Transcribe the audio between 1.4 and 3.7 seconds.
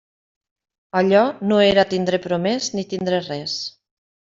no era tindre promès ni tindre res.